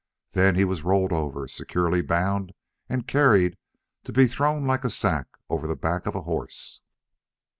[0.31, 2.53] Then he was rolled over, securely bound,
[2.89, 3.55] and carried,
[4.03, 6.81] to be thrown like a sack over the back of a horse.